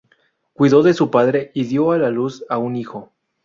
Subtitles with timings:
[0.53, 3.13] Cuidó de su padre y dio a luz a un hijo.